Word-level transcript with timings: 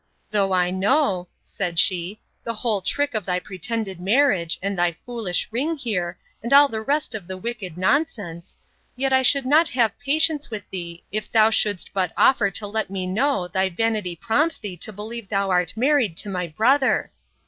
Though 0.31 0.51
I 0.51 0.71
know, 0.71 1.27
said 1.43 1.77
she, 1.77 2.19
the 2.43 2.55
whole 2.55 2.81
trick 2.81 3.13
of 3.13 3.23
thy 3.23 3.37
pretended 3.39 3.99
marriage, 3.99 4.57
and 4.59 4.75
thy 4.75 4.93
foolish 4.93 5.47
ring 5.51 5.77
here, 5.77 6.17
and 6.41 6.51
all 6.51 6.67
the 6.67 6.81
rest 6.81 7.13
of 7.13 7.27
the 7.27 7.37
wicked 7.37 7.77
nonsense, 7.77 8.57
yet 8.95 9.13
I 9.13 9.21
should 9.21 9.45
not 9.45 9.69
have 9.69 9.99
patience 9.99 10.49
with 10.49 10.67
thee, 10.71 11.03
if 11.11 11.31
thou 11.31 11.51
shouldst 11.51 11.93
but 11.93 12.13
offer 12.17 12.49
to 12.49 12.65
let 12.65 12.89
me 12.89 13.05
know 13.05 13.47
thy 13.47 13.69
vanity 13.69 14.15
prompts 14.15 14.57
thee 14.57 14.75
to 14.77 14.91
believe 14.91 15.29
thou 15.29 15.51
art 15.51 15.77
married 15.77 16.17
to 16.17 16.29
my 16.29 16.47
brother! 16.47 17.11